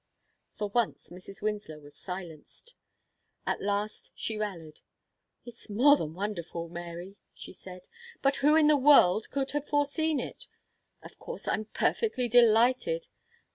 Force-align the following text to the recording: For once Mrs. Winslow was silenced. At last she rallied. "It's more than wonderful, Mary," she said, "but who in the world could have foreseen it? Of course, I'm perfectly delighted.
For 0.55 0.69
once 0.69 1.11
Mrs. 1.11 1.43
Winslow 1.43 1.77
was 1.77 1.95
silenced. 1.95 2.73
At 3.45 3.61
last 3.61 4.09
she 4.15 4.35
rallied. 4.35 4.79
"It's 5.45 5.69
more 5.69 5.95
than 5.95 6.15
wonderful, 6.15 6.69
Mary," 6.69 7.17
she 7.35 7.53
said, 7.53 7.83
"but 8.23 8.37
who 8.37 8.55
in 8.55 8.65
the 8.65 8.77
world 8.77 9.29
could 9.29 9.51
have 9.51 9.69
foreseen 9.69 10.19
it? 10.19 10.47
Of 11.03 11.19
course, 11.19 11.47
I'm 11.47 11.65
perfectly 11.65 12.27
delighted. 12.27 13.09